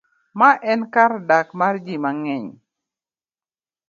[0.39, 2.47] Ma enkardak mar ji mang'eny